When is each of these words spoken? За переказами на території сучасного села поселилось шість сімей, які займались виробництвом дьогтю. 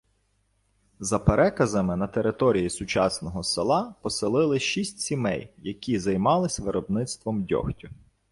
За 0.99 1.19
переказами 1.19 1.95
на 1.95 2.07
території 2.07 2.69
сучасного 2.69 3.43
села 3.43 3.95
поселилось 4.01 4.61
шість 4.63 4.99
сімей, 4.99 5.49
які 5.57 5.99
займались 5.99 6.59
виробництвом 6.59 7.43
дьогтю. 7.43 7.89